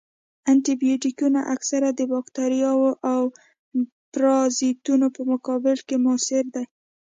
[0.51, 3.21] انټي بیوټیکونه اکثراً د باکتریاوو او
[4.13, 6.65] پرازیتونو په مقابل کې موثر دي.